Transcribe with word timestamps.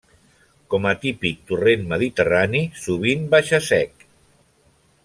Com 0.73 0.87
a 0.91 0.93
típic 1.03 1.43
torrent 1.51 1.85
mediterrani, 1.93 2.63
sovint 2.87 3.31
baixa 3.37 3.65
seca. 3.71 4.13